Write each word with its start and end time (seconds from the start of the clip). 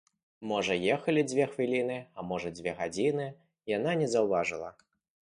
Можа, 0.51 0.75
ехалі 0.93 1.21
дзве 1.31 1.45
хвіліны, 1.51 1.97
а 2.17 2.23
можа, 2.29 2.51
дзве 2.59 2.73
гадзіны, 2.79 3.27
яна 3.73 3.91
не 4.01 4.07
заўважыла. 4.15 4.71